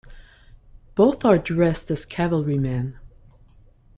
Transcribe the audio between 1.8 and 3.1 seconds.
as cavalrymen.